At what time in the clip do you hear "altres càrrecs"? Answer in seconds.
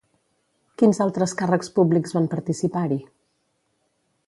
1.05-1.69